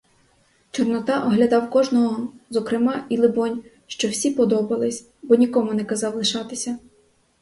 Чорнота 0.71 1.23
оглядав 1.25 1.69
кожного 1.69 2.33
зокрема 2.49 3.05
і, 3.09 3.17
либонь, 3.17 3.63
що 3.87 4.07
всі 4.07 4.31
подобались, 4.31 5.09
бо 5.21 5.35
нікому 5.35 5.73
не 5.73 5.85
казав 5.85 6.15
лишатися. 6.15 6.79